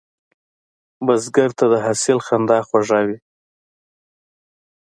[1.05, 3.17] بزګر ته د حاصل خندا خوږه وي